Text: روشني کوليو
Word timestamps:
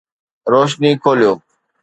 روشني 0.51 0.91
کوليو 1.03 1.33